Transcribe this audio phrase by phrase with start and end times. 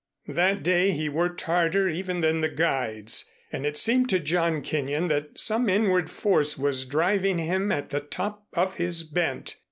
[0.29, 5.09] That day he worked harder even than the guides and it seemed to John Kenyon
[5.09, 9.57] that some inward force was driving him at the top of his bent.